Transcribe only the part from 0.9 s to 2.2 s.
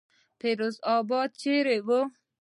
آباد چېرې وو.